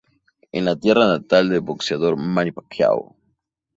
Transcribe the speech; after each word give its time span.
Es 0.51 0.63
la 0.63 0.75
tierra 0.75 1.05
natal 1.05 1.47
del 1.51 1.61
boxeador 1.61 2.17
Manny 2.17 2.51
Pacquiao. 2.59 3.05